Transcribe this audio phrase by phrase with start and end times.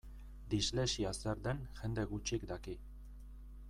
[0.53, 2.79] Dislexia zer den jende gutxik daki.